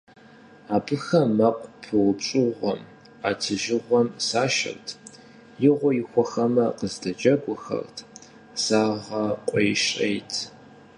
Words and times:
Абыхэм 0.75 1.29
мэкъу 1.37 1.71
пыупщӀыгъуэм, 1.83 2.81
Ӏэтыжыгъуэм 3.21 4.07
сашэрт, 4.27 4.87
игъуэ 5.67 5.89
ихуэхэмэ, 6.01 6.65
кыздэджэгухэрт, 6.77 7.97
сагъэкъуейщӀейт. 8.63 10.31